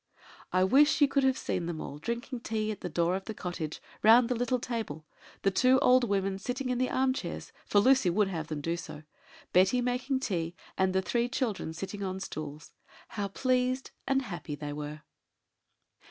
I 0.51 0.63
wish 0.63 0.99
you 0.99 1.07
could 1.07 1.23
have 1.25 1.37
seen 1.37 1.67
them 1.67 1.79
all 1.79 1.99
drinking 1.99 2.39
tea 2.39 2.71
at 2.71 2.81
the 2.81 2.89
door 2.89 3.15
of 3.15 3.25
the 3.25 3.35
cottage, 3.35 3.79
round 4.01 4.29
the 4.29 4.35
little 4.35 4.57
table, 4.59 5.05
the 5.43 5.51
two 5.51 5.77
old 5.77 6.05
women 6.05 6.39
sitting 6.39 6.69
in 6.69 6.79
the 6.79 6.89
arm 6.89 7.13
chairs, 7.13 7.51
for 7.67 7.79
Lucy 7.79 8.09
would 8.09 8.27
have 8.27 8.47
them 8.47 8.61
do 8.61 8.75
so, 8.75 9.03
Betty 9.53 9.79
making 9.79 10.21
tea, 10.21 10.55
and 10.75 10.93
the 10.95 11.03
three 11.03 11.29
children 11.29 11.71
sitting 11.71 12.01
on 12.01 12.19
stools 12.19 12.71
and 12.87 12.99
how 13.09 13.27
pleased 13.27 13.91
and 14.07 14.23
happy 14.23 14.55
they 14.55 14.73
were. 14.73 15.03